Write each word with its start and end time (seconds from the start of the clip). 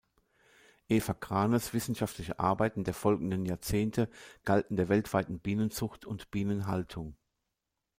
Eva 0.87 1.13
Cranes 1.13 1.73
wissenschaftliche 1.73 2.39
Arbeiten 2.39 2.83
der 2.83 2.95
folgenden 2.95 3.45
Jahrzehnte 3.45 4.09
galten 4.45 4.75
der 4.75 4.89
weltweiten 4.89 5.39
Bienenzucht 5.39 6.05
und 6.07 6.31
Bienenhaltung. 6.31 7.15